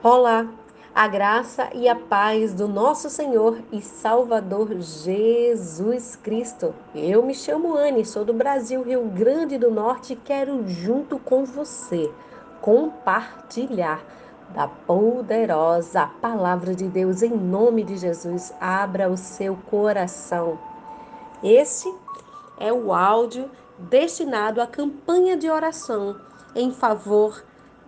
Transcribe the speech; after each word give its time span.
Olá, 0.00 0.46
a 0.94 1.08
graça 1.08 1.70
e 1.74 1.88
a 1.88 1.96
paz 1.96 2.54
do 2.54 2.68
nosso 2.68 3.10
Senhor 3.10 3.58
e 3.72 3.82
Salvador 3.82 4.80
Jesus 4.80 6.14
Cristo. 6.14 6.72
Eu 6.94 7.20
me 7.24 7.34
chamo 7.34 7.76
Anne, 7.76 8.04
sou 8.04 8.24
do 8.24 8.32
Brasil, 8.32 8.84
Rio 8.84 9.06
Grande 9.06 9.58
do 9.58 9.72
Norte 9.72 10.12
e 10.12 10.16
quero, 10.16 10.68
junto 10.68 11.18
com 11.18 11.44
você, 11.44 12.08
compartilhar 12.60 14.00
da 14.54 14.68
poderosa 14.68 16.06
palavra 16.22 16.76
de 16.76 16.86
Deus 16.86 17.20
em 17.20 17.36
nome 17.36 17.82
de 17.82 17.96
Jesus. 17.96 18.54
Abra 18.60 19.10
o 19.10 19.16
seu 19.16 19.58
coração. 19.68 20.60
Esse 21.42 21.92
é 22.56 22.72
o 22.72 22.92
áudio 22.92 23.50
destinado 23.76 24.62
à 24.62 24.66
campanha 24.68 25.36
de 25.36 25.50
oração 25.50 26.20
em 26.54 26.70
favor 26.70 27.42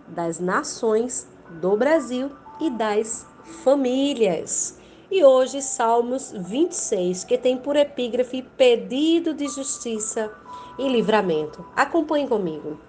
das 0.09 0.41
nações 0.41 1.30
do 1.59 1.75
Brasil 1.75 2.31
e 2.59 2.69
das 2.69 3.25
famílias. 3.63 4.77
E 5.09 5.23
hoje, 5.25 5.61
Salmos 5.61 6.31
26, 6.31 7.25
que 7.25 7.37
tem 7.37 7.57
por 7.57 7.75
epígrafe 7.75 8.41
pedido 8.41 9.33
de 9.33 9.47
justiça 9.47 10.31
e 10.79 10.87
livramento. 10.87 11.65
Acompanhe 11.75 12.27
comigo. 12.27 12.79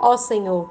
Ó 0.00 0.16
Senhor, 0.16 0.70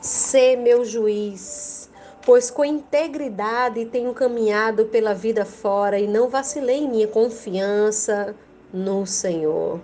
sê 0.00 0.56
meu 0.56 0.84
juiz, 0.84 1.90
pois 2.24 2.50
com 2.50 2.64
integridade 2.64 3.84
tenho 3.84 4.14
caminhado 4.14 4.86
pela 4.86 5.12
vida 5.12 5.44
fora 5.44 5.98
e 5.98 6.06
não 6.06 6.28
vacilei 6.28 6.78
em 6.78 6.88
minha 6.88 7.08
confiança 7.08 8.34
no 8.72 9.04
Senhor. 9.04 9.80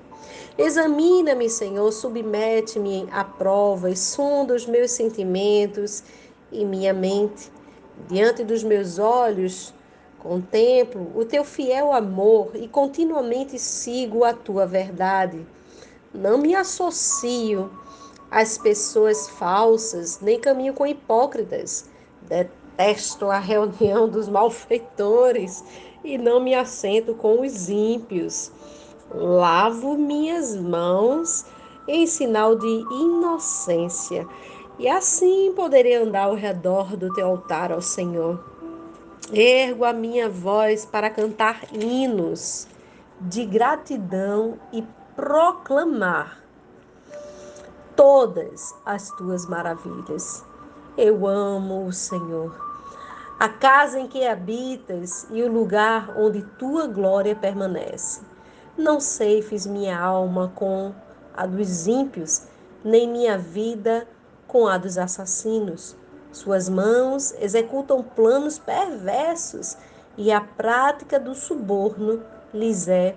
Examina-me, 0.58 1.50
Senhor, 1.50 1.92
submete-me 1.92 3.06
à 3.12 3.22
prova 3.22 3.90
e 3.90 3.96
sonda 3.96 4.54
os 4.54 4.64
meus 4.64 4.90
sentimentos 4.90 6.02
e 6.50 6.64
minha 6.64 6.94
mente. 6.94 7.52
Diante 8.08 8.42
dos 8.42 8.64
meus 8.64 8.98
olhos, 8.98 9.74
contemplo 10.18 11.12
o 11.14 11.26
teu 11.26 11.44
fiel 11.44 11.92
amor 11.92 12.52
e 12.54 12.66
continuamente 12.68 13.58
sigo 13.58 14.24
a 14.24 14.32
tua 14.32 14.64
verdade. 14.64 15.46
Não 16.14 16.38
me 16.38 16.54
associo 16.54 17.70
às 18.30 18.56
pessoas 18.56 19.28
falsas, 19.28 20.20
nem 20.22 20.40
caminho 20.40 20.72
com 20.72 20.86
hipócritas. 20.86 21.84
Detesto 22.22 23.26
a 23.26 23.38
reunião 23.38 24.08
dos 24.08 24.26
malfeitores 24.26 25.62
e 26.02 26.16
não 26.16 26.40
me 26.40 26.54
assento 26.54 27.14
com 27.14 27.42
os 27.42 27.68
ímpios 27.68 28.50
lavo 29.14 29.96
minhas 29.96 30.56
mãos 30.56 31.46
em 31.88 32.06
sinal 32.06 32.56
de 32.56 32.66
inocência, 32.66 34.26
e 34.78 34.88
assim 34.88 35.52
poderei 35.54 35.94
andar 35.94 36.24
ao 36.24 36.34
redor 36.34 36.96
do 36.96 37.12
teu 37.14 37.28
altar 37.28 37.72
ao 37.72 37.80
Senhor. 37.80 38.44
Ergo 39.32 39.84
a 39.84 39.92
minha 39.92 40.28
voz 40.28 40.84
para 40.84 41.10
cantar 41.10 41.62
hinos 41.72 42.68
de 43.20 43.46
gratidão 43.46 44.58
e 44.72 44.84
proclamar 45.14 46.42
todas 47.96 48.74
as 48.84 49.10
tuas 49.12 49.46
maravilhas. 49.46 50.44
Eu 50.96 51.26
amo 51.26 51.86
o 51.86 51.92
Senhor, 51.92 52.54
a 53.38 53.48
casa 53.48 53.98
em 53.98 54.06
que 54.06 54.26
habitas 54.26 55.26
e 55.30 55.42
o 55.42 55.50
lugar 55.50 56.14
onde 56.18 56.42
tua 56.58 56.86
glória 56.86 57.34
permanece. 57.34 58.20
Não 58.76 59.00
ceifes 59.00 59.66
minha 59.66 59.98
alma 59.98 60.52
com 60.54 60.92
a 61.34 61.46
dos 61.46 61.86
ímpios, 61.86 62.42
nem 62.84 63.08
minha 63.08 63.38
vida 63.38 64.06
com 64.46 64.66
a 64.66 64.76
dos 64.76 64.98
assassinos. 64.98 65.96
Suas 66.30 66.68
mãos 66.68 67.32
executam 67.40 68.02
planos 68.02 68.58
perversos 68.58 69.78
e 70.14 70.30
a 70.30 70.42
prática 70.42 71.18
do 71.18 71.34
suborno 71.34 72.22
lhes 72.52 72.86
é 72.86 73.16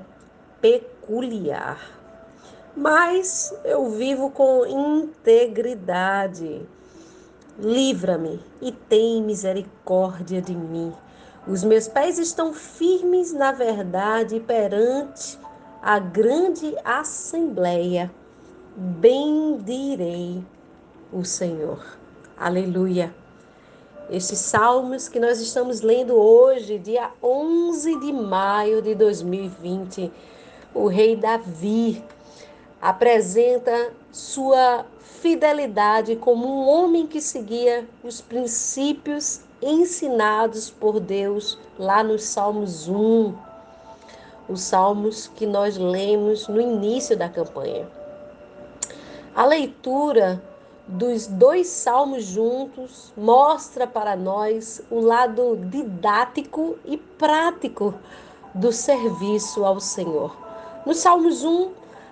peculiar. 0.62 1.92
Mas 2.74 3.54
eu 3.66 3.90
vivo 3.90 4.32
com 4.32 4.66
integridade. 4.66 6.66
Livra-me 7.58 8.40
e 8.62 8.72
tem 8.72 9.22
misericórdia 9.22 10.42
de 10.42 10.56
mim. 10.56 10.94
Os 11.46 11.66
meus 11.66 11.90
pés 11.90 12.18
estão 12.18 12.54
firmes 12.54 13.34
na 13.34 13.52
verdade 13.52 14.40
perante 14.40 15.38
a 15.82 15.98
grande 15.98 16.76
assembleia, 16.84 18.12
bendirei 18.76 20.44
o 21.12 21.24
Senhor. 21.24 21.98
Aleluia. 22.38 23.14
Estes 24.10 24.40
salmos 24.40 25.08
que 25.08 25.20
nós 25.20 25.40
estamos 25.40 25.82
lendo 25.82 26.16
hoje, 26.16 26.80
dia 26.80 27.12
11 27.24 28.00
de 28.00 28.12
maio 28.12 28.82
de 28.82 28.94
2020, 28.96 30.12
o 30.74 30.88
rei 30.88 31.16
Davi 31.16 32.04
apresenta 32.82 33.92
sua 34.12 34.86
fidelidade 35.00 36.16
como 36.16 36.48
um 36.48 36.68
homem 36.68 37.08
que 37.08 37.22
seguia 37.22 37.88
os 38.04 38.20
princípios 38.20 39.42
ensinados 39.62 40.70
por 40.70 41.00
Deus 41.00 41.58
lá 41.78 42.04
nos 42.04 42.24
Salmos 42.24 42.88
1, 42.88 43.49
os 44.50 44.62
salmos 44.62 45.28
que 45.28 45.46
nós 45.46 45.78
lemos 45.78 46.48
no 46.48 46.60
início 46.60 47.16
da 47.16 47.30
campanha. 47.30 47.88
A 49.36 49.46
leitura 49.46 50.42
dos 50.88 51.28
dois 51.28 51.68
salmos 51.68 52.26
juntos 52.26 53.14
mostra 53.16 53.86
para 53.86 54.16
nós 54.16 54.82
o 54.90 55.00
lado 55.00 55.56
didático 55.70 56.78
e 56.84 56.98
prático 56.98 57.94
do 58.56 58.72
serviço 58.72 59.64
ao 59.64 59.80
Senhor. 59.80 60.36
No 60.86 60.96
Salmos 60.96 61.44
1, 61.44 61.72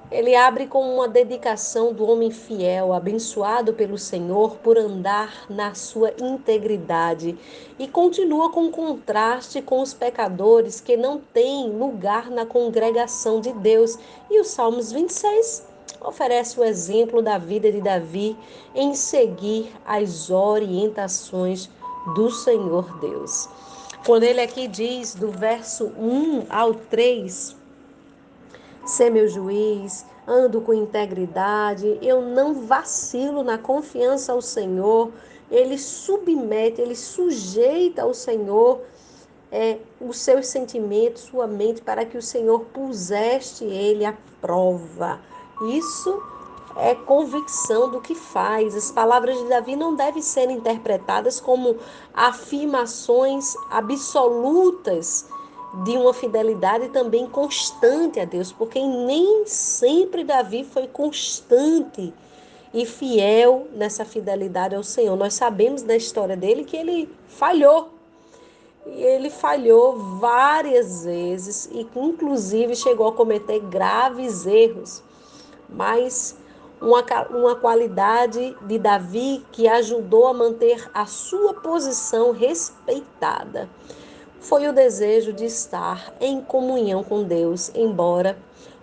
ele 0.09 0.35
abre 0.35 0.67
com 0.67 0.95
uma 0.95 1.07
dedicação 1.07 1.91
do 1.91 2.05
homem 2.05 2.31
fiel, 2.31 2.93
abençoado 2.93 3.73
pelo 3.73 3.97
Senhor 3.97 4.55
por 4.57 4.77
andar 4.77 5.45
na 5.49 5.73
sua 5.73 6.13
integridade, 6.21 7.37
e 7.77 7.87
continua 7.87 8.49
com 8.51 8.71
contraste 8.71 9.61
com 9.61 9.81
os 9.81 9.93
pecadores 9.93 10.79
que 10.79 10.95
não 10.95 11.19
têm 11.19 11.69
lugar 11.69 12.29
na 12.29 12.45
congregação 12.45 13.41
de 13.41 13.51
Deus. 13.51 13.97
E 14.29 14.39
o 14.39 14.45
Salmos 14.45 14.91
26 14.91 15.65
oferece 15.99 16.57
o 16.59 16.63
exemplo 16.63 17.21
da 17.21 17.37
vida 17.37 17.69
de 17.69 17.81
Davi 17.81 18.37
em 18.73 18.93
seguir 18.93 19.69
as 19.85 20.29
orientações 20.29 21.69
do 22.15 22.31
Senhor 22.31 22.97
Deus. 22.99 23.49
Quando 24.05 24.23
ele 24.23 24.39
aqui 24.39 24.69
diz 24.69 25.15
do 25.15 25.29
verso 25.29 25.87
1 25.97 26.45
ao 26.49 26.73
3, 26.73 27.56
ser 28.91 29.09
meu 29.09 29.27
juiz, 29.27 30.05
ando 30.27 30.61
com 30.61 30.73
integridade, 30.73 31.97
eu 32.01 32.21
não 32.21 32.53
vacilo 32.53 33.43
na 33.43 33.57
confiança 33.57 34.33
ao 34.33 34.41
Senhor, 34.41 35.11
ele 35.49 35.77
submete, 35.77 36.81
ele 36.81 36.95
sujeita 36.95 38.01
ao 38.03 38.13
Senhor 38.13 38.81
é, 39.51 39.77
os 40.01 40.19
seus 40.19 40.47
sentimentos, 40.47 41.23
sua 41.23 41.47
mente, 41.47 41.81
para 41.81 42.05
que 42.05 42.17
o 42.17 42.21
Senhor 42.21 42.65
puseste 42.73 43.63
ele 43.63 44.05
à 44.05 44.13
prova. 44.41 45.19
Isso 45.69 46.21
é 46.75 46.93
convicção 46.93 47.89
do 47.89 48.01
que 48.01 48.13
faz. 48.13 48.75
As 48.75 48.91
palavras 48.91 49.37
de 49.37 49.45
Davi 49.45 49.75
não 49.75 49.95
devem 49.95 50.21
ser 50.21 50.49
interpretadas 50.49 51.39
como 51.39 51.77
afirmações 52.13 53.55
absolutas 53.69 55.25
de 55.83 55.97
uma 55.97 56.13
fidelidade 56.13 56.89
também 56.89 57.27
constante 57.27 58.19
a 58.19 58.25
Deus, 58.25 58.51
porque 58.51 58.79
nem 58.79 59.45
sempre 59.45 60.23
Davi 60.23 60.63
foi 60.63 60.87
constante 60.87 62.13
e 62.73 62.85
fiel 62.85 63.67
nessa 63.73 64.05
fidelidade 64.05 64.75
ao 64.75 64.83
Senhor. 64.83 65.15
Nós 65.15 65.33
sabemos 65.33 65.81
da 65.81 65.95
história 65.95 66.35
dele 66.35 66.63
que 66.63 66.77
ele 66.77 67.09
falhou. 67.27 67.89
E 68.85 69.03
ele 69.03 69.29
falhou 69.29 70.17
várias 70.17 71.03
vezes 71.03 71.69
e 71.71 71.85
inclusive 71.95 72.75
chegou 72.75 73.09
a 73.09 73.11
cometer 73.11 73.59
graves 73.59 74.45
erros. 74.45 75.03
Mas 75.69 76.37
uma, 76.79 77.03
uma 77.29 77.55
qualidade 77.55 78.55
de 78.61 78.79
Davi 78.79 79.45
que 79.51 79.67
ajudou 79.67 80.27
a 80.27 80.33
manter 80.33 80.89
a 80.93 81.05
sua 81.05 81.53
posição 81.55 82.31
respeitada 82.31 83.69
foi 84.39 84.67
o 84.67 84.73
desejo 84.73 85.33
de 85.33 85.45
estar 85.45 86.13
em 86.19 86.41
comunhão 86.41 87.03
com 87.03 87.23
Deus, 87.23 87.71
embora 87.75 88.37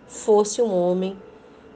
fosse 0.07 0.61
um 0.61 0.73
homem 0.73 1.17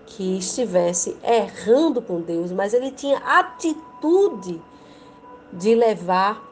que 0.07 0.39
estivesse 0.39 1.17
errando 1.23 2.01
com 2.01 2.21
Deus, 2.21 2.51
mas 2.51 2.73
ele 2.73 2.91
tinha 2.91 3.19
atitude 3.19 4.61
de 5.53 5.75
levar 5.75 6.43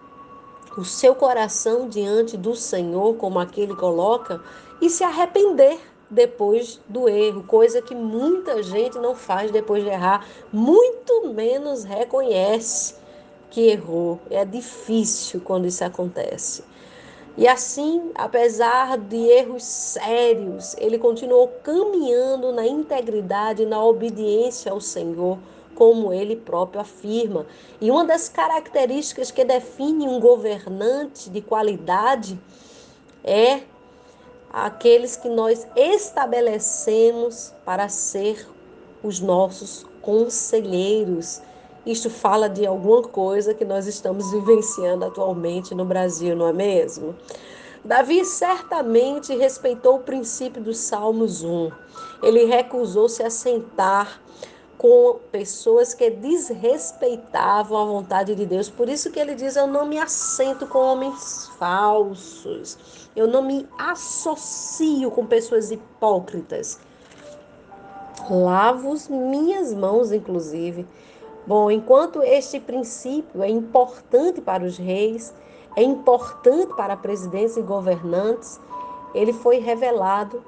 o 0.76 0.84
seu 0.84 1.14
coração 1.14 1.88
diante 1.88 2.36
do 2.36 2.54
Senhor, 2.54 3.16
como 3.16 3.38
aquele 3.38 3.74
coloca, 3.74 4.42
e 4.80 4.90
se 4.90 5.02
arrepender 5.02 5.80
depois 6.08 6.80
do 6.88 7.08
erro, 7.08 7.42
coisa 7.44 7.82
que 7.82 7.94
muita 7.94 8.62
gente 8.62 8.98
não 8.98 9.14
faz 9.14 9.50
depois 9.50 9.82
de 9.82 9.88
errar, 9.90 10.26
muito 10.52 11.28
menos 11.32 11.82
reconhece 11.82 12.94
que 13.50 13.68
errou. 13.68 14.20
É 14.30 14.44
difícil 14.44 15.40
quando 15.40 15.66
isso 15.66 15.82
acontece. 15.82 16.62
E 17.36 17.46
assim, 17.46 18.10
apesar 18.14 18.96
de 18.96 19.16
erros 19.16 19.62
sérios, 19.62 20.74
ele 20.78 20.98
continuou 20.98 21.48
caminhando 21.62 22.50
na 22.50 22.66
integridade, 22.66 23.66
na 23.66 23.84
obediência 23.84 24.72
ao 24.72 24.80
Senhor, 24.80 25.38
como 25.74 26.14
ele 26.14 26.34
próprio 26.34 26.80
afirma. 26.80 27.46
E 27.78 27.90
uma 27.90 28.06
das 28.06 28.30
características 28.30 29.30
que 29.30 29.44
define 29.44 30.08
um 30.08 30.18
governante 30.18 31.28
de 31.28 31.42
qualidade 31.42 32.40
é 33.22 33.60
aqueles 34.50 35.16
que 35.16 35.28
nós 35.28 35.66
estabelecemos 35.76 37.52
para 37.66 37.90
ser 37.90 38.48
os 39.02 39.20
nossos 39.20 39.84
conselheiros. 40.00 41.42
Isto 41.86 42.10
fala 42.10 42.48
de 42.48 42.66
alguma 42.66 43.02
coisa 43.02 43.54
que 43.54 43.64
nós 43.64 43.86
estamos 43.86 44.32
vivenciando 44.32 45.04
atualmente 45.04 45.72
no 45.72 45.84
Brasil, 45.84 46.34
não 46.34 46.48
é 46.48 46.52
mesmo? 46.52 47.14
Davi 47.84 48.24
certamente 48.24 49.32
respeitou 49.36 49.96
o 49.96 50.00
princípio 50.00 50.60
dos 50.60 50.78
Salmos 50.78 51.44
1. 51.44 51.70
Ele 52.24 52.44
recusou-se 52.44 53.22
a 53.22 53.30
sentar 53.30 54.20
com 54.76 55.20
pessoas 55.30 55.94
que 55.94 56.10
desrespeitavam 56.10 57.78
a 57.78 57.84
vontade 57.84 58.34
de 58.34 58.44
Deus. 58.44 58.68
Por 58.68 58.88
isso 58.88 59.12
que 59.12 59.20
ele 59.20 59.36
diz: 59.36 59.54
Eu 59.54 59.68
não 59.68 59.86
me 59.86 59.98
assento 59.98 60.66
com 60.66 60.78
homens 60.78 61.48
falsos. 61.56 62.76
Eu 63.14 63.28
não 63.28 63.42
me 63.42 63.68
associo 63.78 65.08
com 65.12 65.24
pessoas 65.24 65.70
hipócritas. 65.70 66.80
Lavo 68.28 68.92
minhas 69.08 69.72
mãos, 69.72 70.10
inclusive. 70.10 70.84
Bom, 71.46 71.70
enquanto 71.70 72.24
este 72.24 72.58
princípio 72.58 73.40
é 73.40 73.48
importante 73.48 74.40
para 74.40 74.64
os 74.64 74.76
reis, 74.76 75.32
é 75.76 75.82
importante 75.82 76.74
para 76.74 76.96
presidentes 76.96 77.56
e 77.56 77.62
governantes, 77.62 78.60
ele 79.14 79.32
foi 79.32 79.60
revelado 79.60 80.42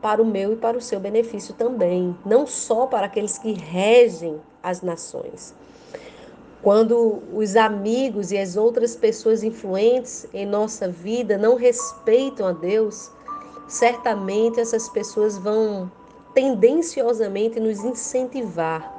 para 0.00 0.22
o 0.22 0.24
meu 0.24 0.52
e 0.52 0.56
para 0.56 0.78
o 0.78 0.80
seu 0.80 1.00
benefício 1.00 1.54
também, 1.54 2.16
não 2.24 2.46
só 2.46 2.86
para 2.86 3.06
aqueles 3.06 3.36
que 3.36 3.52
regem 3.52 4.40
as 4.62 4.80
nações. 4.80 5.52
Quando 6.62 7.20
os 7.32 7.56
amigos 7.56 8.30
e 8.30 8.38
as 8.38 8.56
outras 8.56 8.94
pessoas 8.94 9.42
influentes 9.42 10.26
em 10.32 10.46
nossa 10.46 10.86
vida 10.88 11.36
não 11.36 11.56
respeitam 11.56 12.46
a 12.46 12.52
Deus, 12.52 13.10
certamente 13.66 14.60
essas 14.60 14.88
pessoas 14.88 15.36
vão 15.36 15.90
tendenciosamente 16.32 17.58
nos 17.58 17.82
incentivar 17.82 18.93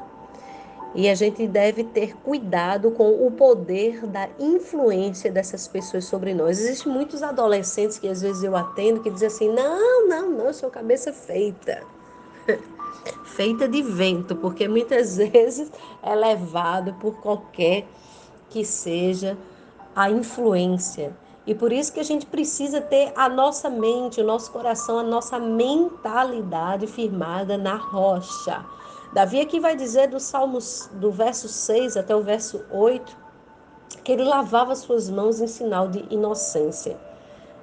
e 0.95 1.09
a 1.09 1.13
gente 1.13 1.45
deve 1.45 1.83
ter 1.83 2.15
cuidado 2.15 2.89
com 2.92 3.27
o 3.27 3.30
poder 3.30 4.07
da 4.07 4.30
influência 4.39 5.30
dessas 5.30 5.68
pessoas 5.68 6.06
sobre 6.06 6.33
nós. 6.33 6.57
Existem 6.57 6.92
muitos 6.92 7.21
adolescentes 7.21 8.00
que 8.00 8.07
às 8.07 8.21
vezes 8.21 8.44
eu 8.44 8.56
atendo 8.56 9.01
que 9.01 9.09
dizem 9.09 9.27
assim: 9.27 9.50
não, 9.50 10.07
não, 10.07 10.31
não, 10.31 10.45
eu 10.45 10.53
sou 10.53 10.69
cabeça 10.69 11.12
feita. 11.12 11.83
feita 13.25 13.68
de 13.68 13.81
vento, 13.81 14.38
porque 14.38 14.69
muitas 14.69 15.18
vezes 15.19 15.69
é 16.01 16.15
levado 16.15 16.94
por 16.94 17.15
qualquer 17.18 17.86
que 18.50 18.63
seja 18.63 19.38
a 19.94 20.09
influência. 20.09 21.13
E 21.45 21.53
por 21.53 21.71
isso 21.71 21.94
que 21.94 22.00
a 22.00 22.03
gente 22.03 22.25
precisa 22.25 22.81
ter 22.81 23.12
a 23.15 23.30
nossa 23.30 23.69
mente, 23.69 24.19
o 24.21 24.24
nosso 24.24 24.51
coração, 24.51 24.98
a 24.98 25.03
nossa 25.03 25.38
mentalidade 25.38 26.88
firmada 26.88 27.56
na 27.57 27.75
rocha 27.75 28.65
Davi 29.15 29.39
aqui 29.39 29.62
vai 29.62 29.77
dizer 29.77 30.09
do 30.09 30.19
Salmos 30.19 30.89
do 30.91 31.09
verso 31.09 31.47
6 31.47 31.95
até 31.95 32.13
o 32.13 32.21
verso 32.21 32.65
8 32.69 33.15
que 34.03 34.12
ele 34.12 34.25
lavava 34.25 34.75
suas 34.75 35.09
mãos 35.09 35.39
em 35.39 35.47
sinal 35.47 35.88
de 35.88 36.06
inocência. 36.09 36.97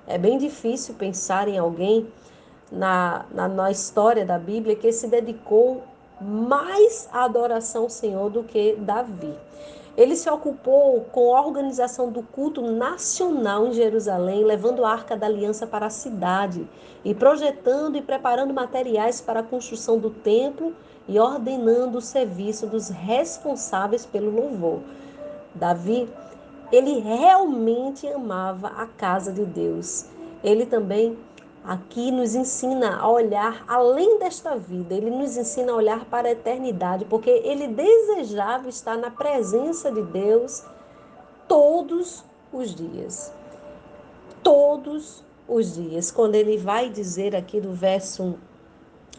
É 0.07 0.17
bem 0.17 0.39
difícil 0.39 0.95
pensar 0.95 1.49
em 1.49 1.59
alguém 1.59 2.11
na, 2.71 3.27
na, 3.31 3.49
na 3.49 3.71
história 3.71 4.25
da 4.25 4.39
Bíblia 4.39 4.75
que 4.75 4.91
se 4.93 5.07
dedicou 5.09 5.83
mais 6.19 7.07
à 7.13 7.25
adoração 7.25 7.83
ao 7.83 7.91
Senhor 7.91 8.31
do 8.31 8.43
que 8.43 8.75
Davi. 8.77 9.35
Ele 9.95 10.17
se 10.17 10.31
ocupou 10.31 11.03
com 11.13 11.37
a 11.37 11.47
organização 11.47 12.11
do 12.11 12.23
culto 12.23 12.63
nacional 12.63 13.67
em 13.67 13.75
Jerusalém, 13.75 14.43
levando 14.43 14.87
a 14.87 14.91
arca 14.91 15.15
da 15.15 15.27
aliança 15.27 15.67
para 15.67 15.85
a 15.85 15.91
cidade 15.91 16.67
e 17.05 17.15
projetando 17.15 17.97
e 17.97 18.01
preparando 18.01 18.55
materiais 18.55 19.21
para 19.21 19.41
a 19.41 19.43
construção 19.43 19.99
do 19.99 20.09
templo 20.09 20.75
e 21.09 21.19
ordenando 21.19 21.99
o 21.99 22.03
serviço 22.03 22.67
dos 22.67 22.89
responsáveis 22.89 24.07
pelo 24.07 24.31
louvor. 24.31 24.81
Davi, 25.55 26.09
ele 26.71 27.01
realmente 27.01 28.07
amava 28.07 28.69
a 28.69 28.87
casa 28.87 29.33
de 29.33 29.45
Deus. 29.45 30.07
Ele 30.43 30.65
também 30.65 31.19
aqui 31.65 32.11
nos 32.11 32.35
ensina 32.35 32.97
a 32.97 33.09
olhar 33.09 33.65
além 33.69 34.19
desta 34.19 34.57
vida, 34.57 34.95
ele 34.95 35.11
nos 35.11 35.37
ensina 35.37 35.73
a 35.73 35.77
olhar 35.77 36.05
para 36.07 36.29
a 36.29 36.33
eternidade, 36.33 37.05
porque 37.05 37.31
ele 37.31 37.69
desejava 37.69 38.69
estar 38.69 38.97
na 38.97 39.11
presença 39.11 39.93
de 39.93 40.03
Deus 40.03 40.65
todos 41.47 42.25
os 42.53 42.75
dias. 42.75 43.33
Todos 44.43 45.23
os 45.47 45.75
dias. 45.75 46.11
Quando 46.11 46.35
ele 46.35 46.57
vai 46.57 46.89
dizer 46.89 47.37
aqui 47.37 47.61
do 47.61 47.73
verso 47.73 48.35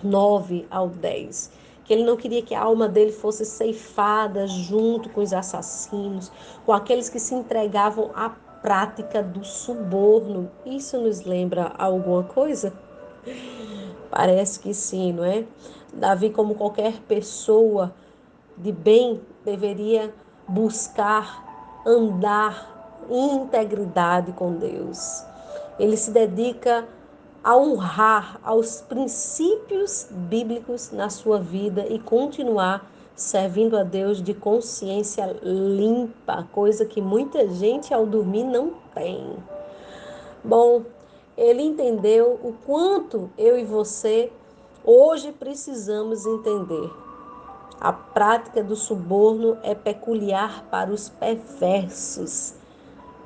9 0.04 0.68
ao 0.70 0.90
10, 0.90 1.52
que 1.84 1.94
ele 1.94 2.04
não 2.04 2.16
queria 2.16 2.42
que 2.42 2.56
a 2.56 2.62
alma 2.62 2.88
dele 2.88 3.12
fosse 3.12 3.46
ceifada 3.46 4.48
junto 4.48 5.10
com 5.10 5.22
os 5.22 5.34
assassinos, 5.34 6.32
com 6.66 6.72
aqueles 6.72 7.10
que 7.10 7.20
se 7.20 7.36
entregavam 7.36 8.12
à 8.16 8.30
prática 8.30 9.22
do 9.22 9.44
suborno. 9.44 10.50
Isso 10.66 10.98
nos 10.98 11.24
lembra 11.24 11.74
alguma 11.78 12.24
coisa? 12.24 12.74
Parece 14.10 14.60
que 14.60 14.74
sim, 14.74 15.12
não 15.12 15.26
é? 15.26 15.46
Davi, 15.94 16.30
como 16.30 16.56
qualquer 16.56 17.00
pessoa 17.02 17.94
de 18.58 18.72
bem, 18.72 19.22
deveria 19.44 20.14
buscar 20.48 21.82
andar 21.86 23.06
em 23.10 23.36
integridade 23.36 24.32
com 24.32 24.54
Deus. 24.54 25.24
Ele 25.78 25.98
se 25.98 26.12
dedica 26.12 26.88
a 27.44 27.58
honrar 27.58 28.40
aos 28.42 28.80
princípios 28.82 30.08
bíblicos 30.10 30.92
na 30.92 31.10
sua 31.10 31.40
vida 31.40 31.86
e 31.90 32.00
continuar 32.00 32.90
servindo 33.16 33.78
a 33.78 33.84
Deus 33.84 34.24
de 34.24 34.34
consciência 34.34 35.38
limpa, 35.44 36.48
coisa 36.52 36.86
que 36.86 37.02
muita 37.02 37.48
gente 37.50 37.94
ao 37.94 38.06
dormir 38.06 38.46
não 38.46 38.74
tem. 38.96 39.36
Bom, 40.44 40.84
ele 41.38 41.62
entendeu 41.62 42.40
o 42.44 42.54
quanto 42.66 43.30
eu 43.38 43.60
e 43.60 43.66
você 43.66 44.32
hoje 44.84 45.32
precisamos 45.32 46.26
entender. 46.26 46.90
A 47.80 47.92
prática 47.92 48.64
do 48.64 48.76
suborno 48.76 49.58
é 49.62 49.76
peculiar 49.76 50.64
para 50.72 50.92
os 50.92 51.10
perversos 51.10 52.56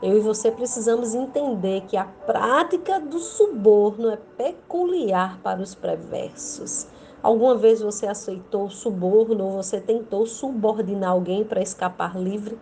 eu 0.01 0.17
e 0.17 0.19
você 0.19 0.51
precisamos 0.51 1.15
entender 1.15 1.81
que 1.87 1.97
a 1.97 2.05
prática 2.05 2.99
do 2.99 3.19
suborno 3.19 4.11
é 4.11 4.17
peculiar 4.37 5.39
para 5.41 5.61
os 5.61 5.73
perversos. 5.73 6.87
Alguma 7.21 7.55
vez 7.55 7.81
você 7.81 8.05
aceitou 8.05 8.69
suborno 8.69 9.43
ou 9.43 9.51
você 9.63 9.81
tentou 9.81 10.27
subordinar 10.27 11.11
alguém 11.11 11.43
para 11.43 11.61
escapar 11.61 12.15
livre? 12.15 12.57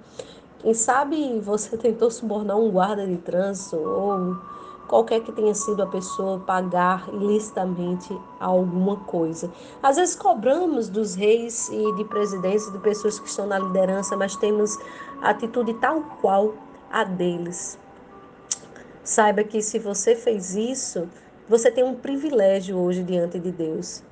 Quem 0.60 0.74
sabe 0.74 1.40
você 1.40 1.76
tentou 1.78 2.10
subornar 2.10 2.58
um 2.58 2.72
guarda 2.72 3.06
de 3.06 3.18
trânsito 3.18 3.76
ou 3.76 4.38
qualquer 4.88 5.22
que 5.22 5.32
tenha 5.32 5.54
sido 5.54 5.84
a 5.84 5.88
pessoa 5.88 6.40
pagar 6.40 7.10
ilicitamente 7.10 8.18
alguma 8.40 8.98
coisa. 8.98 9.52
Às 9.82 9.98
vezes 9.98 10.16
cobramos 10.16 10.90
dos 10.90 11.16
reis 11.16 11.70
e 11.70 11.96
de 11.96 12.06
presidentes, 12.06 12.72
de 12.72 12.80
pessoas 12.80 13.20
que 13.20 13.28
estão 13.28 13.48
na 13.48 13.60
liderança, 13.60 14.16
mas 14.16 14.36
temos 14.36 14.78
atitude 15.22 15.74
tal 15.76 16.02
qual 16.22 16.54
a 16.92 17.04
deles. 17.04 17.78
Saiba 19.04 19.44
que 19.44 19.62
se 19.62 19.78
você 19.78 20.16
fez 20.16 20.56
isso, 20.56 21.08
você 21.48 21.70
tem 21.70 21.84
um 21.84 21.96
privilégio 21.96 22.78
hoje 22.78 23.04
diante 23.04 23.40
de 23.40 23.52
Deus. 23.52 24.04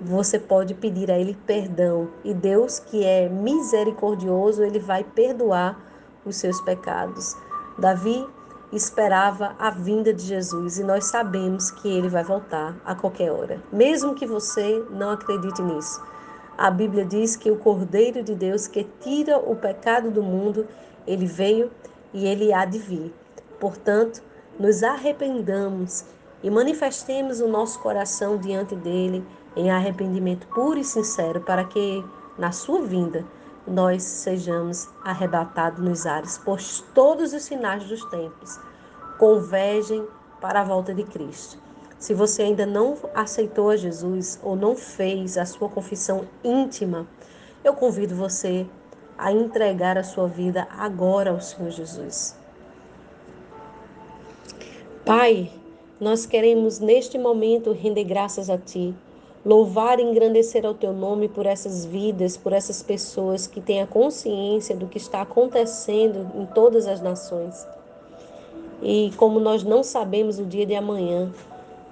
Você 0.00 0.38
pode 0.38 0.74
pedir 0.74 1.10
a 1.10 1.18
Ele 1.18 1.36
perdão 1.46 2.10
e 2.22 2.32
Deus, 2.32 2.78
que 2.78 3.04
é 3.04 3.28
misericordioso, 3.28 4.62
Ele 4.62 4.78
vai 4.78 5.02
perdoar 5.02 5.80
os 6.24 6.36
seus 6.36 6.60
pecados. 6.60 7.36
Davi 7.78 8.26
esperava 8.72 9.54
a 9.58 9.70
vinda 9.70 10.12
de 10.12 10.22
Jesus 10.22 10.78
e 10.78 10.84
nós 10.84 11.06
sabemos 11.06 11.70
que 11.70 11.88
ele 11.88 12.08
vai 12.08 12.24
voltar 12.24 12.76
a 12.84 12.94
qualquer 12.94 13.30
hora, 13.30 13.62
mesmo 13.72 14.14
que 14.14 14.26
você 14.26 14.84
não 14.90 15.10
acredite 15.10 15.62
nisso. 15.62 16.02
A 16.58 16.70
Bíblia 16.70 17.04
diz 17.04 17.36
que 17.36 17.50
o 17.50 17.56
Cordeiro 17.56 18.22
de 18.22 18.34
Deus 18.34 18.66
que 18.66 18.84
tira 19.00 19.38
o 19.38 19.54
pecado 19.54 20.10
do 20.10 20.22
mundo, 20.22 20.66
ele 21.06 21.26
veio 21.26 21.70
e 22.16 22.26
ele 22.26 22.50
há 22.50 22.64
de 22.64 22.78
vir. 22.78 23.14
Portanto, 23.60 24.22
nos 24.58 24.82
arrependamos 24.82 26.02
e 26.42 26.50
manifestemos 26.50 27.40
o 27.40 27.46
nosso 27.46 27.78
coração 27.80 28.38
diante 28.38 28.74
dele 28.74 29.22
em 29.54 29.70
arrependimento 29.70 30.46
puro 30.48 30.78
e 30.78 30.84
sincero, 30.84 31.42
para 31.42 31.64
que, 31.64 32.02
na 32.38 32.52
sua 32.52 32.80
vinda, 32.80 33.22
nós 33.66 34.02
sejamos 34.02 34.88
arrebatados 35.04 35.84
nos 35.84 36.06
ares, 36.06 36.40
pois 36.42 36.82
todos 36.94 37.34
os 37.34 37.42
sinais 37.42 37.84
dos 37.84 38.02
tempos 38.06 38.58
convergem 39.18 40.06
para 40.40 40.60
a 40.60 40.64
volta 40.64 40.94
de 40.94 41.04
Cristo. 41.04 41.58
Se 41.98 42.14
você 42.14 42.42
ainda 42.42 42.64
não 42.64 42.96
aceitou 43.14 43.68
a 43.68 43.76
Jesus 43.76 44.40
ou 44.42 44.56
não 44.56 44.74
fez 44.74 45.36
a 45.36 45.44
sua 45.44 45.68
confissão 45.68 46.26
íntima, 46.42 47.06
eu 47.62 47.74
convido 47.74 48.14
você 48.14 48.66
a 49.18 49.32
entregar 49.32 49.96
a 49.96 50.04
sua 50.04 50.26
vida 50.26 50.66
agora 50.70 51.30
ao 51.30 51.40
Senhor 51.40 51.70
Jesus. 51.70 52.36
Pai, 55.04 55.50
nós 56.00 56.26
queremos 56.26 56.80
neste 56.80 57.16
momento 57.16 57.72
render 57.72 58.04
graças 58.04 58.50
a 58.50 58.58
Ti, 58.58 58.94
louvar 59.44 59.98
e 59.98 60.02
engrandecer 60.02 60.66
ao 60.66 60.74
Teu 60.74 60.92
nome 60.92 61.28
por 61.28 61.46
essas 61.46 61.84
vidas, 61.84 62.36
por 62.36 62.52
essas 62.52 62.82
pessoas 62.82 63.46
que 63.46 63.60
têm 63.60 63.80
a 63.80 63.86
consciência 63.86 64.76
do 64.76 64.88
que 64.88 64.98
está 64.98 65.22
acontecendo 65.22 66.30
em 66.34 66.44
todas 66.46 66.86
as 66.86 67.00
nações. 67.00 67.66
E 68.82 69.10
como 69.16 69.40
nós 69.40 69.62
não 69.62 69.82
sabemos 69.82 70.38
o 70.38 70.44
dia 70.44 70.66
de 70.66 70.74
amanhã, 70.74 71.32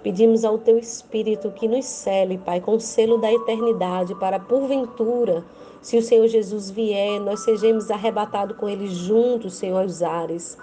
pedimos 0.02 0.44
ao 0.44 0.58
Teu 0.58 0.76
Espírito 0.76 1.50
que 1.52 1.66
nos 1.66 1.86
cele, 1.86 2.36
Pai, 2.36 2.60
com 2.60 2.74
o 2.74 2.80
selo 2.80 3.16
da 3.16 3.32
eternidade, 3.32 4.14
para 4.16 4.38
porventura, 4.38 5.42
se 5.84 5.98
o 5.98 6.02
Senhor 6.02 6.26
Jesus 6.28 6.70
vier, 6.70 7.20
nós 7.20 7.40
sejamos 7.40 7.90
arrebatados 7.90 8.56
com 8.56 8.66
Ele 8.66 8.86
juntos, 8.86 9.52
Senhor, 9.52 9.82
aos 9.82 10.00
ares. 10.00 10.56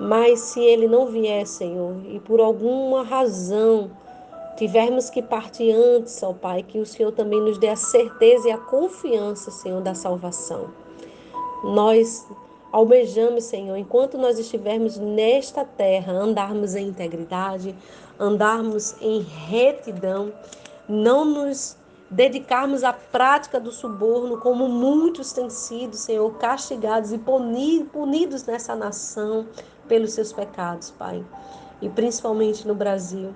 Mas 0.00 0.40
se 0.40 0.58
Ele 0.58 0.88
não 0.88 1.06
vier, 1.06 1.46
Senhor, 1.46 1.94
e 2.08 2.18
por 2.18 2.40
alguma 2.40 3.04
razão 3.04 3.88
tivermos 4.56 5.08
que 5.10 5.22
partir 5.22 5.70
antes, 5.70 6.20
ó 6.24 6.32
Pai, 6.32 6.64
que 6.64 6.80
o 6.80 6.84
Senhor 6.84 7.12
também 7.12 7.40
nos 7.40 7.56
dê 7.56 7.68
a 7.68 7.76
certeza 7.76 8.48
e 8.48 8.50
a 8.50 8.58
confiança, 8.58 9.52
Senhor, 9.52 9.80
da 9.80 9.94
salvação. 9.94 10.70
Nós 11.62 12.26
almejamos, 12.72 13.44
Senhor, 13.44 13.76
enquanto 13.76 14.18
nós 14.18 14.40
estivermos 14.40 14.98
nesta 14.98 15.64
terra, 15.64 16.12
andarmos 16.12 16.74
em 16.74 16.88
integridade, 16.88 17.72
andarmos 18.18 18.96
em 19.00 19.20
retidão, 19.20 20.32
não 20.88 21.24
nos 21.24 21.77
dedicarmos 22.10 22.82
à 22.82 22.92
prática 22.92 23.60
do 23.60 23.70
suborno, 23.70 24.38
como 24.38 24.68
muitos 24.68 25.32
têm 25.32 25.50
sido, 25.50 25.94
Senhor, 25.94 26.30
castigados 26.34 27.12
e 27.12 27.18
punidos 27.18 28.44
nessa 28.44 28.74
nação 28.74 29.46
pelos 29.86 30.12
seus 30.12 30.32
pecados, 30.32 30.90
Pai. 30.90 31.24
E 31.80 31.88
principalmente 31.88 32.66
no 32.66 32.74
Brasil, 32.74 33.34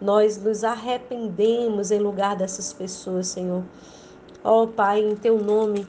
nós 0.00 0.42
nos 0.42 0.64
arrependemos 0.64 1.90
em 1.90 1.98
lugar 1.98 2.36
dessas 2.36 2.72
pessoas, 2.72 3.28
Senhor. 3.28 3.62
Ó 4.42 4.62
oh, 4.62 4.66
Pai, 4.66 5.00
em 5.00 5.16
teu 5.16 5.38
nome, 5.38 5.86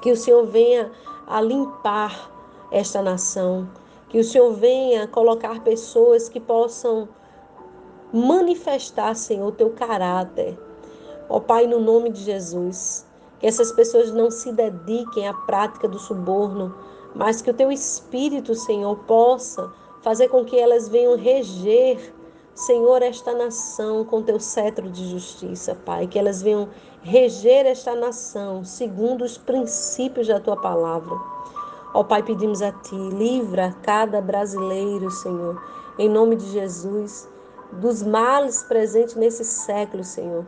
que 0.00 0.12
o 0.12 0.16
Senhor 0.16 0.46
venha 0.46 0.90
a 1.26 1.40
limpar 1.40 2.30
esta 2.70 3.02
nação, 3.02 3.68
que 4.08 4.18
o 4.18 4.24
Senhor 4.24 4.52
venha 4.52 5.06
colocar 5.06 5.60
pessoas 5.62 6.28
que 6.28 6.40
possam 6.40 7.08
manifestar, 8.12 9.14
Senhor, 9.14 9.46
o 9.46 9.52
teu 9.52 9.70
caráter. 9.70 10.58
Ó 11.32 11.40
Pai, 11.40 11.66
no 11.66 11.80
nome 11.80 12.10
de 12.10 12.20
Jesus, 12.20 13.06
que 13.40 13.46
essas 13.46 13.72
pessoas 13.72 14.12
não 14.12 14.30
se 14.30 14.52
dediquem 14.52 15.26
à 15.26 15.32
prática 15.32 15.88
do 15.88 15.98
suborno, 15.98 16.74
mas 17.14 17.40
que 17.40 17.50
o 17.50 17.54
teu 17.54 17.72
Espírito, 17.72 18.54
Senhor, 18.54 18.94
possa 19.06 19.72
fazer 20.02 20.28
com 20.28 20.44
que 20.44 20.58
elas 20.58 20.90
venham 20.90 21.16
reger, 21.16 22.12
Senhor, 22.54 23.00
esta 23.00 23.32
nação 23.32 24.04
com 24.04 24.20
teu 24.20 24.38
cetro 24.38 24.90
de 24.90 25.08
justiça, 25.08 25.74
Pai, 25.74 26.06
que 26.06 26.18
elas 26.18 26.42
venham 26.42 26.68
reger 27.00 27.64
esta 27.64 27.96
nação 27.96 28.62
segundo 28.62 29.24
os 29.24 29.38
princípios 29.38 30.28
da 30.28 30.38
tua 30.38 30.60
palavra. 30.60 31.16
Ó 31.94 32.04
Pai, 32.04 32.22
pedimos 32.22 32.60
a 32.60 32.72
Ti, 32.72 32.94
livra 32.94 33.74
cada 33.82 34.20
brasileiro, 34.20 35.10
Senhor, 35.10 35.58
em 35.98 36.10
nome 36.10 36.36
de 36.36 36.50
Jesus, 36.50 37.26
dos 37.72 38.02
males 38.02 38.62
presentes 38.64 39.14
nesse 39.14 39.46
século, 39.46 40.04
Senhor. 40.04 40.44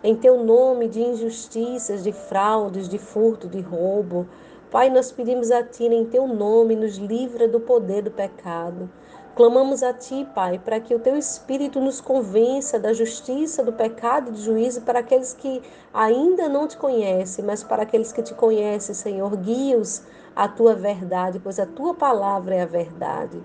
Em 0.00 0.14
Teu 0.14 0.44
nome, 0.44 0.86
de 0.86 1.00
injustiças, 1.00 2.04
de 2.04 2.12
fraudes, 2.12 2.88
de 2.88 2.98
furto, 2.98 3.48
de 3.48 3.60
roubo. 3.60 4.28
Pai, 4.70 4.88
nós 4.90 5.10
pedimos 5.10 5.50
a 5.50 5.60
Ti, 5.64 5.86
em 5.86 6.04
Teu 6.04 6.28
nome, 6.28 6.76
nos 6.76 6.98
livra 6.98 7.48
do 7.48 7.58
poder 7.58 8.02
do 8.02 8.10
pecado. 8.12 8.88
Clamamos 9.34 9.82
a 9.82 9.92
Ti, 9.92 10.24
Pai, 10.32 10.60
para 10.64 10.78
que 10.78 10.94
o 10.94 11.00
Teu 11.00 11.16
Espírito 11.16 11.80
nos 11.80 12.00
convença 12.00 12.78
da 12.78 12.92
justiça, 12.92 13.64
do 13.64 13.72
pecado 13.72 14.28
e 14.28 14.32
do 14.34 14.38
juízo 14.38 14.82
para 14.82 15.00
aqueles 15.00 15.34
que 15.34 15.60
ainda 15.92 16.48
não 16.48 16.68
Te 16.68 16.76
conhecem, 16.76 17.44
mas 17.44 17.64
para 17.64 17.82
aqueles 17.82 18.12
que 18.12 18.22
Te 18.22 18.34
conhecem, 18.34 18.94
Senhor, 18.94 19.36
guia-os 19.36 20.02
à 20.34 20.46
Tua 20.46 20.76
verdade, 20.76 21.40
pois 21.40 21.58
a 21.58 21.66
Tua 21.66 21.92
palavra 21.92 22.54
é 22.54 22.62
a 22.62 22.66
verdade. 22.66 23.42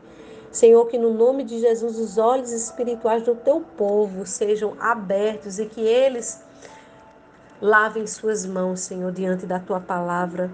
Senhor, 0.53 0.85
que 0.85 0.99
no 0.99 1.11
nome 1.13 1.43
de 1.43 1.59
Jesus 1.59 1.97
os 1.97 2.17
olhos 2.17 2.51
espirituais 2.51 3.23
do 3.23 3.33
Teu 3.33 3.59
povo 3.59 4.25
sejam 4.25 4.77
abertos 4.79 5.57
e 5.57 5.65
que 5.65 5.81
eles 5.81 6.41
lavem 7.59 8.05
suas 8.05 8.45
mãos, 8.45 8.81
Senhor, 8.81 9.11
diante 9.11 9.47
da 9.47 9.59
Tua 9.59 9.79
palavra. 9.79 10.51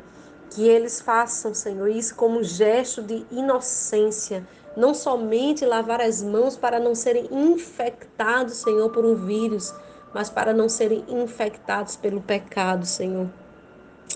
Que 0.51 0.68
eles 0.68 1.01
façam, 1.01 1.53
Senhor, 1.53 1.89
isso 1.89 2.15
como 2.15 2.41
gesto 2.41 3.03
de 3.03 3.25
inocência 3.29 4.48
não 4.75 4.94
somente 4.94 5.65
lavar 5.65 6.00
as 6.00 6.24
mãos 6.24 6.56
para 6.56 6.79
não 6.79 6.96
serem 6.96 7.27
infectados, 7.29 8.58
Senhor, 8.58 8.89
por 8.91 9.03
um 9.03 9.15
vírus, 9.15 9.74
mas 10.13 10.29
para 10.29 10.53
não 10.53 10.70
serem 10.70 11.03
infectados 11.10 11.98
pelo 11.98 12.22
pecado, 12.22 12.86
Senhor. 12.86 13.29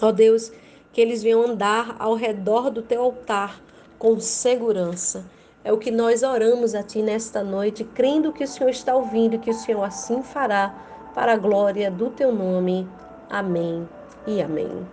Ó 0.01 0.13
Deus, 0.13 0.49
que 0.93 1.01
eles 1.01 1.21
venham 1.21 1.43
andar 1.43 1.97
ao 1.99 2.15
redor 2.15 2.69
do 2.69 2.81
teu 2.81 3.01
altar 3.01 3.61
com 3.99 4.17
segurança. 4.21 5.25
É 5.63 5.71
o 5.71 5.77
que 5.77 5.91
nós 5.91 6.23
oramos 6.23 6.75
a 6.75 6.83
Ti 6.83 7.01
nesta 7.01 7.43
noite, 7.43 7.83
crendo 7.83 8.33
que 8.33 8.43
o 8.43 8.47
Senhor 8.47 8.69
está 8.69 8.95
ouvindo 8.95 9.35
e 9.35 9.39
que 9.39 9.49
o 9.49 9.53
Senhor 9.53 9.83
assim 9.83 10.21
fará, 10.21 10.75
para 11.13 11.33
a 11.33 11.37
glória 11.37 11.89
do 11.89 12.09
Teu 12.09 12.33
nome. 12.33 12.87
Amém 13.29 13.87
e 14.27 14.41
amém. 14.41 14.85